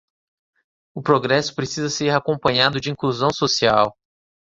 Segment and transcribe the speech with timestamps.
[0.95, 3.95] O progresso precisa ser acompanhado de inclusão social